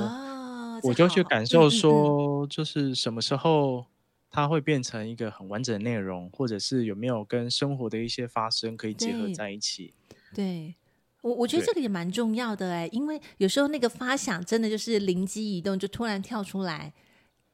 [0.81, 1.45] 我就去感。
[1.45, 3.85] 受说，就是什么时候。
[4.31, 9.93] 它会变成一个很完整的内容，或者是有没有跟生活的一些发生可以结合在一起？
[10.33, 10.75] 对，对
[11.21, 16.93] 我我觉得这个也蛮重要的哎，因为有时候那个发想真的就是灵机一动，就突然跳出来，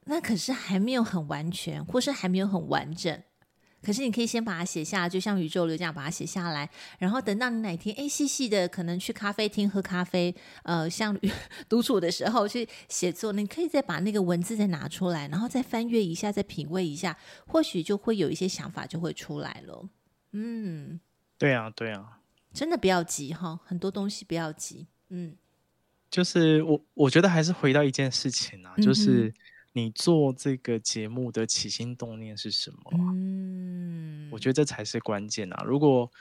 [0.05, 3.21] 那可是还没有很完全，或是还没有很完整。
[3.81, 11.17] 可是你可以先把它写下，就像宇宙流这样把它写下来，然后等到你哪天哎细细的可能去咖啡厅喝咖啡，呃，像
[11.69, 19.87] 独处的时候去写作，你可以再把那个文字再拿出来，然后再翻阅一下，再品味一下，或许就会有一些想法就会出来了。
[20.31, 20.99] 嗯，
[21.37, 22.19] 对啊，对啊，
[22.53, 24.87] 真的不要急哈，很多东西不要急。
[25.09, 25.35] 嗯，
[26.09, 29.33] 就是我我觉得还是回到一件事情啊，就是。
[29.77, 32.79] 嗯你做这个节目的起心动念是什么？
[32.93, 35.63] 嗯，我觉得这才是关键啊！
[35.63, 36.11] 如果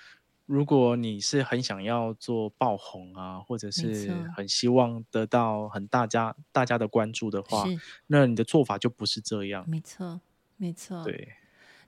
[0.45, 7.65] 如果你是很想要做爆红啊，或者是很希望得到很大家大家的关注的话，
[8.09, 9.65] 那你的做法就不是这样。
[9.67, 10.21] 没错，
[10.59, 11.03] 没错。
[11.03, 11.33] 对，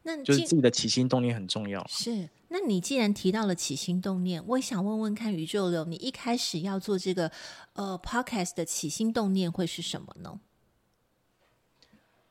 [0.05, 1.87] 那就是自己的起心动念很重要。
[1.87, 7.31] 是，那你既然提到了起心动念，我也想问问看宇宙流，你一开始要做这个
[7.75, 10.41] 呃 podcast 的起心动念会是什么呢？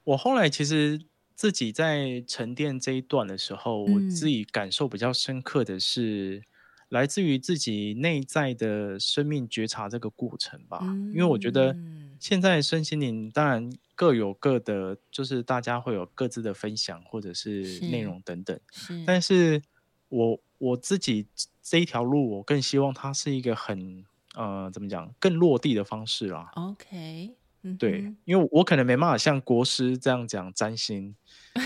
[0.08, 1.02] 我后来其实
[1.36, 6.42] 自己在沉淀这一段的时候，嗯，我自己感受比较深刻的是，
[6.88, 10.80] 来自于自己内在的生命觉察这个过程吧。
[10.82, 11.76] 嗯，因为我觉得
[12.22, 18.58] 现在身心灵当然各有各的，就是大家会有各自的分享或者是内容等等。
[18.72, 19.62] 是，但是
[20.08, 21.28] 我我自己
[21.62, 26.50] 这一条路，我更希望它是一个很呃，怎么讲，更落地的方式啦。
[26.56, 27.36] OK。
[27.76, 31.16] 对，因为我可能没办法像国师这样讲占星，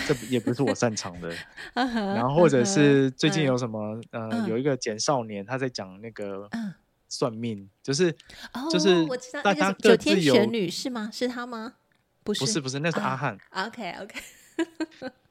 [0.06, 1.34] 这也不是我擅长的。
[1.74, 6.48] 然后或者是最近有什么，呃，有一个简少年他在讲那个
[7.08, 8.14] 算命，就是
[8.70, 9.06] 就是
[9.42, 11.10] 大家各自有玄女是吗？
[11.12, 11.74] 是他吗？
[12.24, 13.38] 不是，不是，不是，那是阿汉。
[13.50, 14.20] OK OK。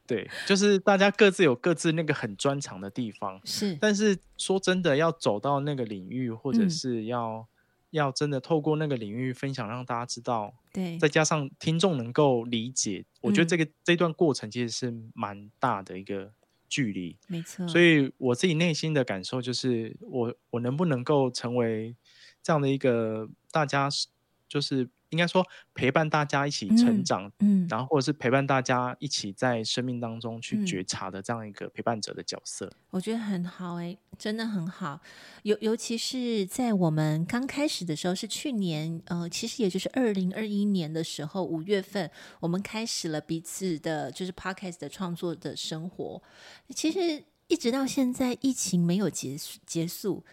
[0.06, 3.40] 对，就是大家各自有各自那个很专长的地方。
[3.46, 7.48] 是，但是说真的，要走到那个领域，或者是要。
[7.92, 16.34] 要真的透过那个领域分享，让大家知道，对，再加上听众能够理解，我觉得这个、嗯、这段过程其实是蛮大的一个
[16.68, 17.68] 距离，没错。
[17.68, 21.96] 所以我自己内心的感受就是我，我我能不能够成为
[22.42, 23.88] 这样的一个大家，
[24.48, 24.90] 就是。
[25.12, 35.00] 应该说陪伴大家一起成长，嗯，嗯，然后或者是陪伴大家一起在生命当中去觉察的这样一个陪伴者的角色，我觉得很好哎、欸，真的很好。
[35.44, 46.22] 尤尤其是在我们刚开始的时候，是去年，呃，其实也就是二零二一年的时候，五月份，我们开始了彼此的，就是 Podcast 的创作的生活。
[46.74, 50.24] 其实一直到现在，疫情没有结结束。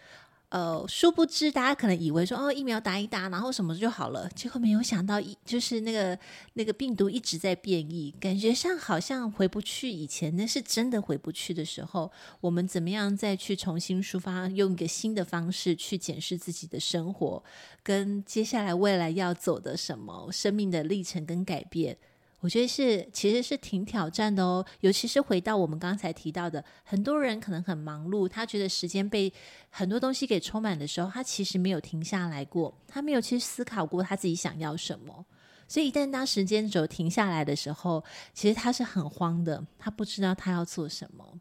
[0.49, 6.17] 呃，殊不知大家可能以为说哦，疫苗打一打，然后什么就好了，结果没有想到，一就是那个
[6.53, 17.43] 那个病毒一直在变异，感觉上好像回不去以前，那是真的回不去的时候，我们怎么样再去重新出发，用一个新的方式去检视自己的生活，
[17.83, 21.95] 跟接下来未来要走的什么生命的历程跟改变。
[22.41, 24.65] 我觉得是，其实是挺挑战的哦。
[24.79, 29.31] 尤其是回到我们刚才提到的，很多人可能很忙碌，他觉得时间被
[29.69, 35.25] 很多东西给充满的时候，他其实没有停下来过，他没有去思考过他自己想要什么。
[35.67, 41.39] 所以一旦当时间轴停下来的时候，其实他是很慌的，他不知道他要做什么。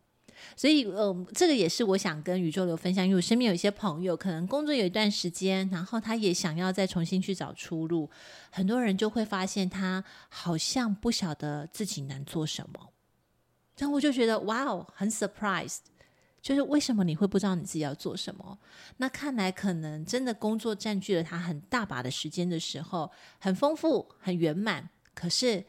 [0.57, 8.11] 所以，嗯，这个也是我想跟宇宙流分享，因为我身边有一些朋友，可能工作有一段时间，然后他也想要再重新去找出路。
[8.51, 12.93] 很多人就会发现，他好像不晓得自己能做什么。
[13.77, 15.79] 然后我就觉得，哇哦，很 surprised，
[16.43, 18.59] 就是为什么你会不知道你自己要做什么？
[18.97, 25.65] 那看来可能真的工作占据了他很大把的时间的时候，很丰富、很圆满，可是。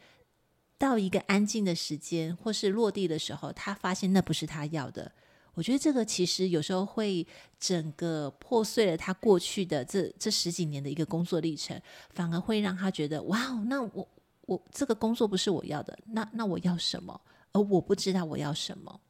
[0.80, 5.12] 到一个安静的时间，或是落地的时候，他发现那不是他要的。
[5.52, 7.26] 我觉得这个其实有时候会
[7.58, 11.78] 整个破碎了他过去的这这十几年的一个工作历程，
[12.14, 14.08] 反而会让他觉得哇，那我
[14.46, 17.20] 我这个工作不是我要的，那那我要什么？
[17.52, 19.00] 而我不知道我要什么。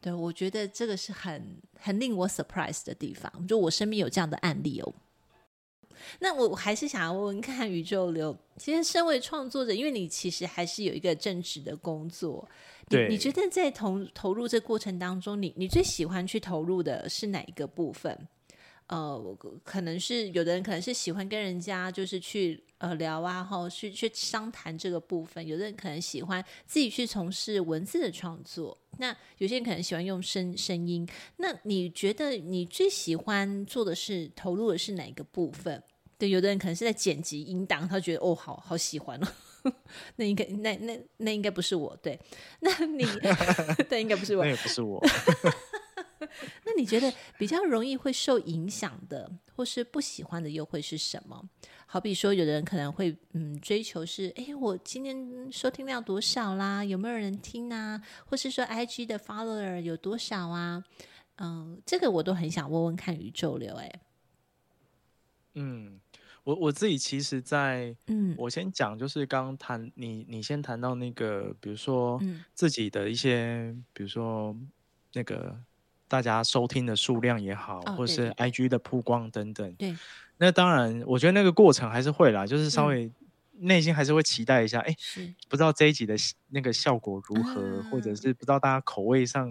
[0.00, 3.30] 对，我觉得这个是很很令我 surprise 的地方。
[3.46, 4.92] 就我身边有这样的案例哦。
[6.20, 12.48] 那我还是想要问问看宇宙流，其实身为创作者，因为你其实还是有一个正职的工作，
[12.88, 18.28] 对，你，你觉得在投投入这过程当中，你你最喜欢去投入的是哪一个部分？
[18.88, 28.76] 呃，可能是有的人可能是喜欢跟人家就是去呃聊啊，或去去商谈这个部分；有的人可能喜欢自己去从事文字的创作。
[28.98, 31.08] 那有些人可能喜欢用声声音。
[31.38, 35.82] 那你觉得你最喜欢做的是投入的是哪一个部分？
[36.22, 39.26] 对，有的人可能是在剪辑音档，他觉得哦，好好喜欢哦。
[40.14, 42.16] 那应该那那那应该不是我，对。
[42.60, 43.04] 那你
[43.90, 45.04] 对，应该不是我，那也不是我。
[46.64, 51.48] 那你觉得比较容易会受影响的，或是不喜欢的，又会是什么？
[51.86, 56.84] 好比说，有的人可能会嗯追求是，哎，我今天收听量多少啦？
[56.84, 58.00] 有没有人听啊？
[58.26, 60.84] 或是说，IG 的 follower 有多少啊？
[61.38, 63.92] 嗯，这个我都很想问问看宇宙流，哎，
[65.54, 66.00] 嗯，
[66.44, 72.20] 我我自己其实在，在嗯，我先讲，就是刚刚谈你，你先谈到那个，比如说
[72.54, 74.56] 自己的一些，嗯、比如说
[75.12, 75.56] 那个。
[76.08, 79.96] 大家收听的数量也好，哦、或者是 IG 的曝光等等，对，
[80.36, 83.10] 那当然，我觉得那个过程还是会啦，就是稍微
[83.60, 86.14] 内心还是会期待一下，哎、嗯，不知道这一集的
[86.50, 89.50] 那个效果如何，啊、或者是不知道大家口味上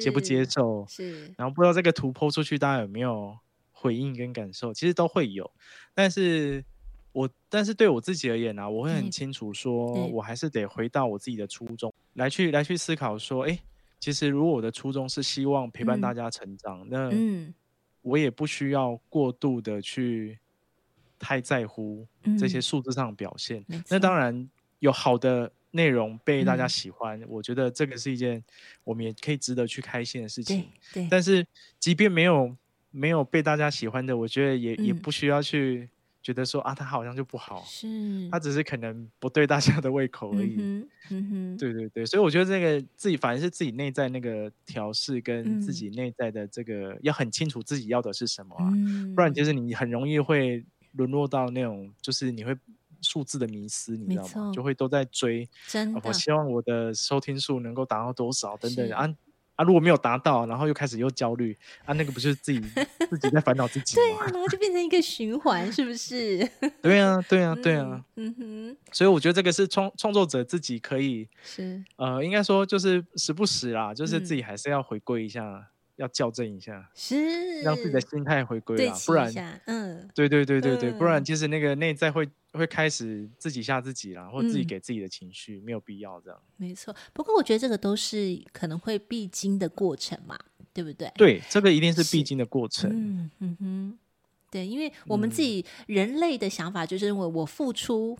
[0.00, 3.36] 接不接受，是，然后不知道这个图 po 出去大家有没有
[3.80, 5.50] 回应跟感受，其实都会有，
[5.94, 6.64] 但是
[7.12, 13.58] 我但是对我自己而言呢、啊，我会很清楚说，我还是得回到我自己的初衷来去来去思考说，哎。
[14.00, 17.52] 其实，如果我的初衷是希望陪伴大家成长，嗯、那
[18.00, 20.38] 我也不需要过度的去
[21.18, 22.06] 太在乎
[22.38, 23.64] 这些数字上的表现。
[23.66, 28.40] 嗯、那当然有好的内容被大家喜欢，嗯、我觉得这个是一件
[28.84, 30.68] 我们也可以值得去开心的事情。
[31.10, 31.44] 但是，
[31.80, 32.56] 即便没有
[32.90, 35.88] 没有被大家喜欢的，我觉得也、嗯、也不需要去。
[36.20, 40.56] 觉得说啊，他好像就不好，是，他只是可能不对大家的胃口而已。
[40.58, 48.54] 嗯嗯哼，对对对，所以我觉得这个自己反而是自己内在那个调试，跟自己内在的这个、嗯、要很清楚自己要的是什么
[49.14, 52.54] 不然就是你很容易会沦落到那种就是你会
[53.00, 54.52] 数字的迷失，你知道吗？
[54.52, 59.08] 就会都在追，真的，我希望我的收听数能够达到多少等等啊。
[59.58, 62.60] 啊，如果没有达到，然后又开始又焦虑，啊，那个不就是自己
[63.10, 64.02] 自己在烦恼自己吗？
[64.06, 66.48] 对啊，然后就变成一个循环，是不是？
[66.80, 68.04] 对啊，对啊，对啊。
[68.14, 68.76] 嗯哼。
[68.92, 75.66] 所以我觉得这个是创创作者自己可以是呃，应该说就是时不时啦，就是自己还是要回归一下。
[75.98, 86.40] 嗯要校正一下，是让自己的心态回归了，不然，嗯，对对对对对，不然其实那个内在会会开始自己吓自己啦，或自己给自己的情绪，没有必要这样。
[86.56, 90.38] 没错，不过我觉得这个都是可能会必经的过程嘛，
[90.72, 91.10] 对不对？
[91.16, 92.88] 对，这个一定是必经的过程。
[92.94, 93.98] 嗯嗯哼，
[94.52, 98.16] 对，因为我们自己人类的想法就是认为我付出。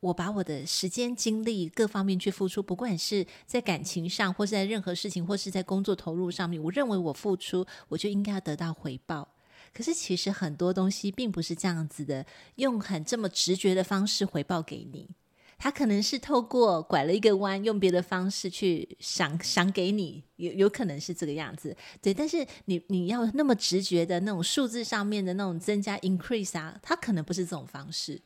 [0.00, 9.28] 我把我的时间、精力各方面去付出，不管是在感情上，或是在任何事情，或是在工作投入上面，我认为我付出，我就应该要得到回报。
[9.72, 12.26] 可是其实很多东西并不是这样子的，
[12.56, 15.10] 用很这么直觉的方式回报给你。
[15.58, 21.76] 他可能是透过拐了一个弯，用别的方式去赏赏给你，有有可能是这个样子。
[22.00, 28.18] 对，但是你你要那么直觉的那种数字上面的那种增加 increase 啊，他可能不是这种方式。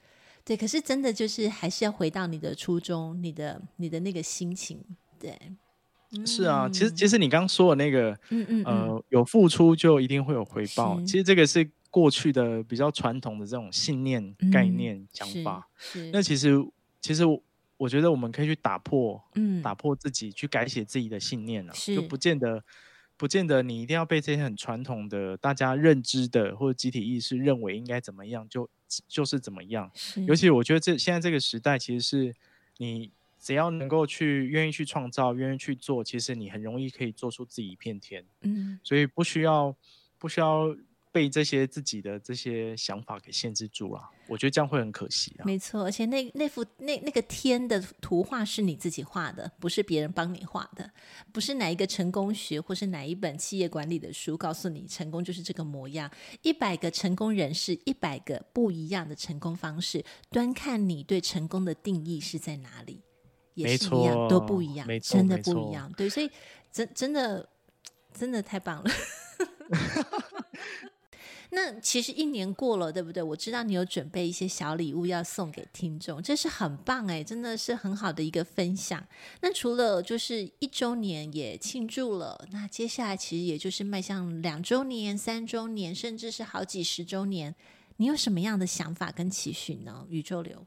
[0.45, 4.78] 对，可是真的就是还是要回到你的初衷，你的你的那个心情。
[5.18, 5.38] 对，
[6.26, 11.01] 是啊，其实其实你刚刚说的那个，嗯嗯，嗯呃，有付出就一定会有回报。
[11.03, 15.66] 其实这个是过去的比较传统的这种信念、概念、想法。
[15.78, 16.62] 是，那其实
[17.01, 17.24] 其实
[17.78, 22.62] 我觉得我们可以去打破，嗯，打破自己，去改写自己的信念啊，是，就不见得
[23.16, 28.68] 不见得你一定要被这些很传统的大家认知的或者集体意识认为应该怎么样就。
[29.07, 29.90] 就是怎么样，
[30.26, 32.34] 尤其我觉得这现在这个时代，其实是
[32.78, 38.24] 你只要能够去愿意去创造，愿意去做，其实你很容易可以做出自己一片天。
[38.42, 39.76] 嗯，所以不需要
[40.18, 40.76] 不需要。
[41.15, 45.47] 被这些自己的这些想法给限制住了，我觉得这样会很可惜啊。
[45.47, 50.91] 没错，而且那那幅那那个天的图画是你自己画的，不是别人帮你画的，
[51.33, 56.11] 不是哪一个成功学或是哪一本企业管理的书告诉你成功就是这个模样。
[56.43, 63.01] 一百个成功人士，一百个不一样的成功方式，端看你对成功的定义是在哪里，
[63.55, 65.93] 也是一样，都不一样，真的不一样。
[65.97, 66.29] 对，所以
[66.73, 67.49] 真真的
[68.12, 68.91] 真的太棒了。
[71.55, 73.23] 那其实一年过了，对不对？
[73.23, 79.07] 我知道你有准备一些小礼物要送给听众，这是很棒哎，真的是很好的一个分享。
[79.41, 87.55] 那除了就是一周年也庆祝了，那接下来其实也就是迈向两周年、三周年，甚至是好几十周年，
[87.99, 90.05] 你有什么样的想法跟期许呢？
[90.09, 90.67] 宇宙流，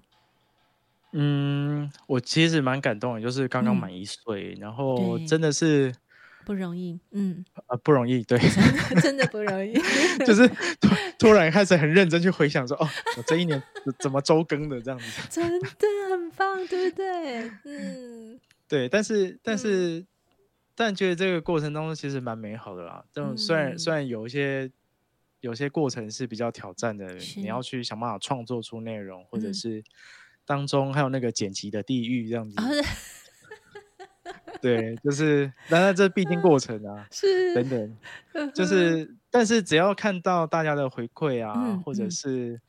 [1.11, 5.93] 嗯，我其实蛮感动的，就是刚刚满一岁，嗯，然后真的是。
[6.47, 8.39] 不容易，嗯，啊，不容易，对，
[9.03, 9.73] 真的不容易，
[10.25, 10.47] 就是
[10.79, 10.87] 突
[11.19, 12.87] 突然开始很认真去回想说，哦，
[13.17, 13.61] 我这一年
[13.99, 15.67] 怎么周更的这样子， 真的
[16.09, 17.51] 很棒，对不对？
[17.65, 20.07] 嗯，对，但是但是、嗯、
[20.73, 23.03] 但觉得这个过程当中其实蛮美好的啦。
[23.11, 24.71] 这种虽然、嗯、虽然有一些
[25.41, 29.83] 有些过程是比较挑战的，你要去想办法创作出内容，或者是
[30.45, 32.55] 当中还有那个剪辑的地狱这样子。
[34.27, 37.69] 嗯 对，就是，当然这必经过程啊，是等
[38.33, 42.59] 等，就是，但是只要看到大家的回馈啊，嗯、或者是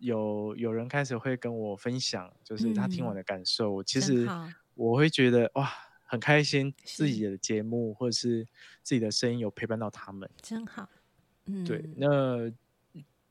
[0.00, 4.28] 有有人开始会跟我分享，就是他听我的感受，嗯、其实
[4.74, 5.70] 我会觉得哇，
[6.04, 8.44] 很开心，自己的节目或者是
[8.82, 10.88] 自己的声音有陪伴到他们，真好，
[11.46, 12.50] 嗯，对，那。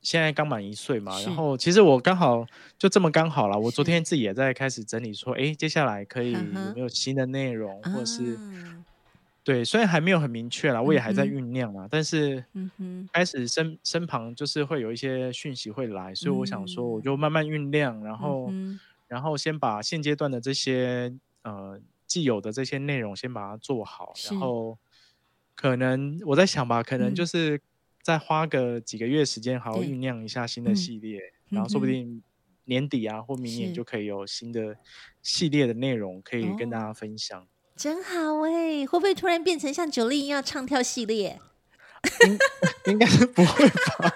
[0.05, 2.45] 现在刚满一岁嘛，然后其实我刚好
[2.77, 3.57] 就这么刚好了。
[3.57, 6.39] 我昨天自己也在开始整理，说，哎，接下来可以有
[6.75, 8.85] 没有新的内容，或者是、啊、
[9.43, 11.85] 对，虽然还没有很明确啦，我也还在酝酿嘛。
[11.85, 12.45] 嗯、但是，
[13.11, 24.77] 开始身身旁就是会有一些讯息会来，所以我想说，我就慢慢酝酿，然后、嗯、然后先把现阶段的这些呃既有的这些内容先把它做好，然后
[25.55, 27.59] 可能我在想吧，可能就是。
[28.05, 31.17] 再花个几个月时间，好好酝酿一下新的系列，
[31.49, 32.21] 嗯，然后说不定
[32.65, 34.77] 年底啊，嗯、或明年就可以有新的
[35.23, 37.41] 系列的内容可以跟大家分享。
[37.41, 41.39] 哦、真好哎，会不会突然变成像九力一样唱跳系列？
[42.85, 44.15] 应应该是不会吧？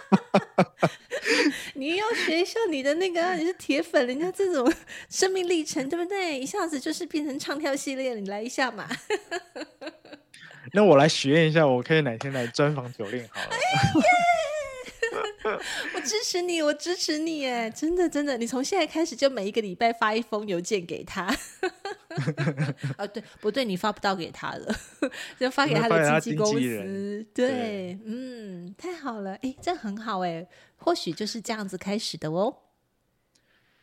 [1.73, 4.71] 你要学一下你的那个，你是铁粉，人家这种
[5.09, 6.39] 生命历程，对不对？
[6.39, 8.87] 一下子就是变成唱跳系列，你来一下嘛。
[10.73, 13.49] 那我来许愿一下，我可以哪天来专访九令好了。
[15.95, 21.23] 我支持你，我支持你，哎，真的真的，你从现在开始就每一个礼拜发一封邮件给他。
[22.97, 24.75] 啊， 对，不对，你发不到给他了，
[25.39, 27.25] 就发给他的经纪公司。
[27.33, 30.45] 对，对，嗯，太好了，哎，这很好，哎，
[30.77, 32.55] 或许就是这样子开始的哦。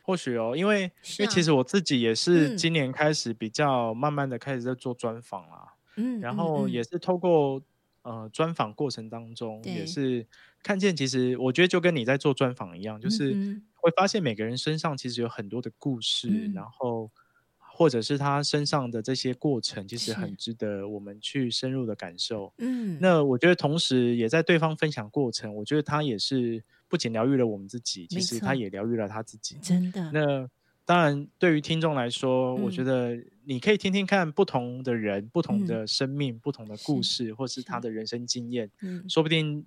[0.03, 5.72] 或许哦，因为、啊、因为其实我自己也是今年开始比较慢慢的开始在做专访啦。
[5.97, 7.59] 嗯，然后也是透过、
[8.03, 10.27] 嗯、呃专访过程当中，也是
[10.63, 17.11] 看见，其实我觉得就跟你在做专访一样，就是会发现每个人身上其实有很多的故事，嗯、然后
[17.59, 22.53] 或者是他身上的这些过程，其实很值得我们去深入的感受。
[22.59, 29.59] 嗯，那我觉得同时也在对方分享过程，我觉得他也是不仅疗愈了我们自己，其实他也疗愈了他自己。
[29.61, 30.11] 真的。
[30.13, 30.49] 那
[30.87, 33.18] 当然，对于听众来说，嗯，我觉得。
[33.49, 38.68] 你可以听听看不同的人、不同的生命、嗯、不同的故事，或是他的人生经验，
[39.09, 39.64] 说不定，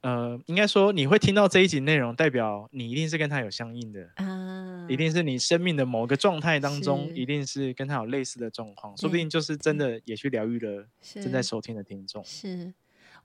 [0.00, 12.24] 呃，应该说你会听到这一集内容，代表你一定是跟他有相应的啊，一定是你生命的某个状态当中，一定是跟他有类似的状况，说不定就是真的也去疗愈了正在收听的听众。
[12.24, 12.72] 是。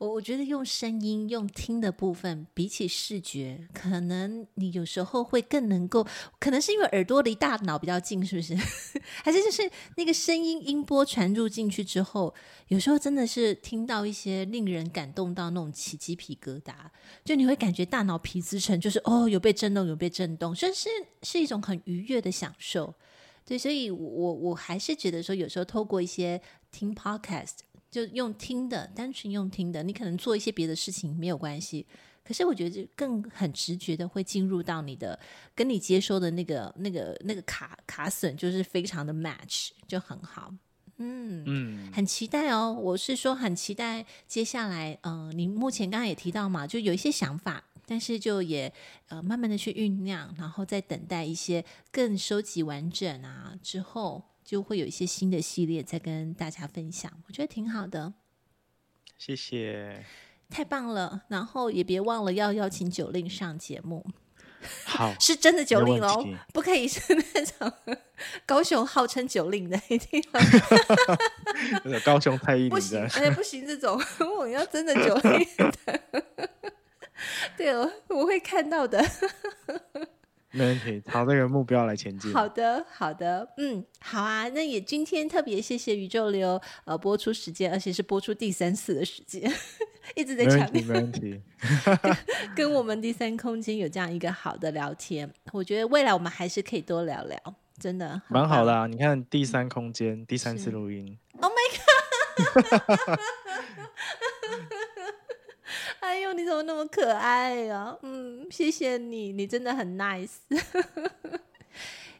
[0.02, 6.04] 我我觉得用声音、用听的部分，比起视觉，可能你有时候会更能够，
[6.39, 8.56] 可能是因为耳朵离大脑比较近，是不是？
[9.24, 12.34] 还是就是那个声音音波传入进去之后，
[12.70, 16.74] 有时候真的是听到一些令人感动到那种起鸡皮疙瘩，
[17.24, 20.89] 就你会感觉大脑皮质层就是哦，有被震动，有被震动，这是
[21.22, 22.95] 是一种很愉悦的享受。
[23.45, 26.41] 对，所以我我还是觉得说，有时候透过一些
[26.72, 27.58] 听 podcast。
[27.92, 31.86] 就用听的，单纯用听的，你可能做一些别的事情没有关系。
[32.24, 35.20] 可是我觉得就更很直觉的会进入到你的，
[35.54, 40.54] 跟你接收的那个、那个、那个卡卡损，就是非常的 match，就很好。
[40.98, 42.72] 嗯嗯，很期待哦。
[42.72, 48.72] 我是说很期待接下来，嗯、呃，你目前刚刚也提到嘛，就有一些想法，但是就也
[49.10, 54.31] 呃慢慢的去酝酿，然后再等待一些更收集完整啊之后。
[54.52, 58.14] 就会有一些新的系列再跟大家分享，我觉得挺好的。
[59.18, 60.04] 谢谢，
[60.49, 61.22] 太棒了！
[61.30, 64.06] 然后也别忘了要邀请九令上节目。
[64.84, 67.72] 好， 是真的九令哦，不可以是那种
[68.45, 70.22] 高雄号称九令的，一定
[71.86, 73.97] 要 高雄太一，不行，哎，不行，这种
[74.38, 75.47] 我要真的九令
[75.86, 76.02] 的，
[77.56, 79.02] 对哦，我会看到的。
[80.52, 82.34] 没问题，朝这个目标来前进。
[82.34, 84.49] 好的，好的，嗯，好啊。
[84.49, 89.52] 那也今天特别谢谢宇宙流呃播出时间，而且是播出第三次的时间，
[90.16, 90.82] 一直在强调。
[90.82, 91.41] 没问题，
[92.02, 92.18] 跟，
[92.68, 97.38] 跟我们第三空间有这样一个好的聊天，我觉得未来我们还是可以多聊聊，
[97.80, 98.88] 真的蛮好的啊。
[98.88, 103.20] 你看第三空间第三次录音，Oh my God！
[106.02, 107.97] 哎呦，你怎么那么可爱呀、啊？
[108.02, 110.38] 嗯，谢谢你，你真的很 nice。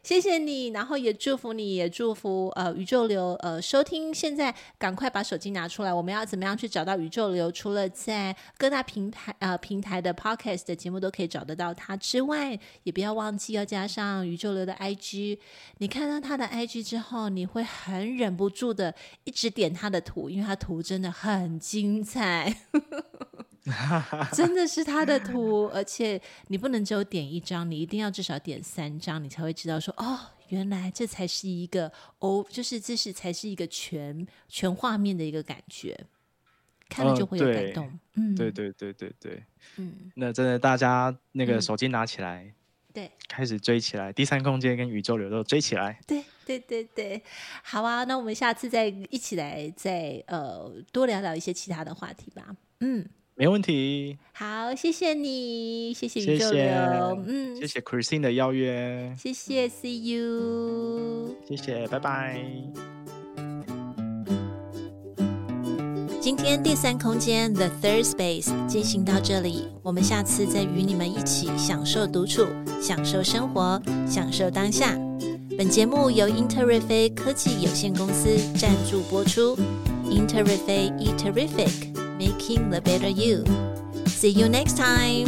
[0.04, 4.12] 谢谢你，然后也祝福你，也祝福呃宇宙流呃收听。
[4.12, 7.50] 现在赶快把手机拿出来，我们要怎么样去找到宇宙流？
[7.50, 15.38] 除了在各大平台呃平台的 podcast 的节目都可以找得到它之外，也不要忘记要加上宇宙流的 IG。
[15.78, 22.56] 你看到他的 IG 之后，你会很忍不住的一直点他的图，因为他图真的很精彩。
[24.34, 35.96] 真的是他的图，而且你不能只有点一张，你一定要至少点三张，你才会知道说哦，原来这才是一个哦，就是这是才是一个全全画面的一个感觉，
[36.88, 37.98] 看了就会有感动。
[38.14, 39.44] 嗯，对对对对对，
[39.76, 42.54] 嗯，那真的大家那个手机拿起来，嗯、
[42.92, 46.00] 对，开始追起来，第三空间跟宇宙流都追起来。
[46.04, 47.22] 对对对对，
[47.62, 52.56] 好啊，那我们下次再一起来再呃多聊聊一些其他的话题吧。
[52.80, 53.08] 嗯。
[53.42, 54.16] 没问题。
[54.34, 56.62] 好，谢谢你，谢谢宇宙流，
[57.26, 62.40] 嗯，谢谢 Christine 的邀约，谢谢，See you，谢谢，拜拜。
[66.20, 72.46] 今天第三空间 The Third Space 进行到这里，我们下次再与你们一起享受独处，
[72.80, 74.96] 享受生活，享受当下。
[75.58, 79.56] 本节目由 Interriffe 科技有限公司赞助播出
[80.06, 81.91] ，Interriffe Eat Terrific。
[82.22, 83.44] Making the better you.
[84.06, 85.26] See you next time.